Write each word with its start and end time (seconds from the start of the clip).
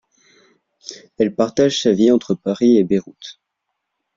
Elle 1.19 1.35
partage 1.35 1.79
sa 1.83 1.91
vie 1.93 2.11
entre 2.11 2.33
Paris 2.33 2.77
et 2.77 2.83
Beyrouth. 2.83 3.39